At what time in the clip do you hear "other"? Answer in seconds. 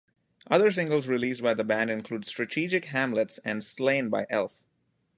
0.49-0.71